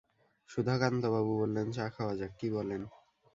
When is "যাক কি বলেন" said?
2.15-2.81